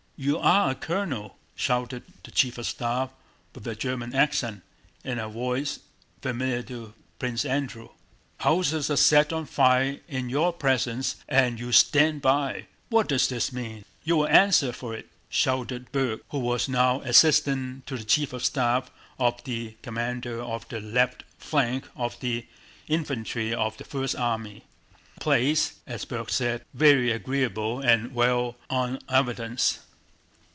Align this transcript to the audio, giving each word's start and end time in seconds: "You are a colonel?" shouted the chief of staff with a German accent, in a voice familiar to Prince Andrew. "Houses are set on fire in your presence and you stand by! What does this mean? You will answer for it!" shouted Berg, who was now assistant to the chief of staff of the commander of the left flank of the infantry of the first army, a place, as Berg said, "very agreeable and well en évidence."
"You 0.23 0.37
are 0.37 0.69
a 0.69 0.75
colonel?" 0.75 1.35
shouted 1.55 2.03
the 2.23 2.29
chief 2.29 2.59
of 2.59 2.67
staff 2.67 3.09
with 3.55 3.65
a 3.65 3.73
German 3.75 4.13
accent, 4.13 4.61
in 5.03 5.17
a 5.17 5.27
voice 5.27 5.79
familiar 6.21 6.61
to 6.61 6.93
Prince 7.17 7.43
Andrew. 7.43 7.89
"Houses 8.37 8.91
are 8.91 8.97
set 8.97 9.33
on 9.33 9.47
fire 9.47 9.97
in 10.07 10.29
your 10.29 10.53
presence 10.53 11.15
and 11.27 11.59
you 11.59 11.71
stand 11.71 12.21
by! 12.21 12.67
What 12.91 13.07
does 13.07 13.29
this 13.29 13.51
mean? 13.51 13.83
You 14.03 14.15
will 14.17 14.27
answer 14.27 14.71
for 14.71 14.93
it!" 14.93 15.09
shouted 15.27 15.91
Berg, 15.91 16.19
who 16.29 16.37
was 16.37 16.69
now 16.69 17.01
assistant 17.01 17.87
to 17.87 17.97
the 17.97 18.03
chief 18.03 18.31
of 18.31 18.45
staff 18.45 18.91
of 19.17 19.43
the 19.43 19.75
commander 19.81 20.39
of 20.39 20.69
the 20.69 20.79
left 20.81 21.23
flank 21.39 21.87
of 21.95 22.19
the 22.19 22.45
infantry 22.87 23.55
of 23.55 23.75
the 23.77 23.85
first 23.85 24.15
army, 24.15 24.65
a 25.17 25.19
place, 25.19 25.79
as 25.87 26.05
Berg 26.05 26.29
said, 26.29 26.63
"very 26.75 27.09
agreeable 27.11 27.79
and 27.79 28.13
well 28.13 28.55
en 28.69 28.99
évidence." 29.09 29.79